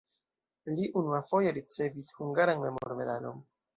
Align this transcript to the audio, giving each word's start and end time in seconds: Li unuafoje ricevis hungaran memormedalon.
Li 0.77 0.87
unuafoje 1.01 1.53
ricevis 1.59 2.11
hungaran 2.21 2.65
memormedalon. 2.67 3.39